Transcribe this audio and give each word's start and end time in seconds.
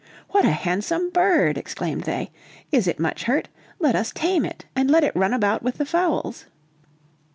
"What 0.29 0.45
a 0.45 0.51
handsome 0.51 1.11
bird!" 1.11 1.59
exclaimed 1.59 2.05
they. 2.05 2.31
"Is 2.71 2.87
it 2.87 2.99
much 2.99 3.25
hurt? 3.25 3.49
Let 3.77 3.95
us 3.95 4.11
tame 4.11 4.45
it 4.45 4.65
and 4.75 4.89
let 4.89 5.03
it 5.03 5.15
run 5.15 5.31
about 5.31 5.61
with 5.61 5.77
the 5.77 5.85
fowls." 5.85 6.45